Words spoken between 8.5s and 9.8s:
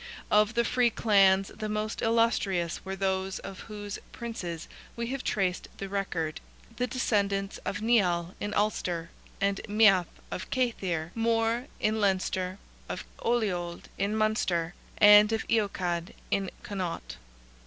Ulster and